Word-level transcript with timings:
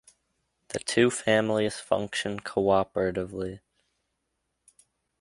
The 0.69 0.79
two 0.79 1.11
families 1.11 1.79
function 1.79 2.39
cooperatively. 2.39 3.59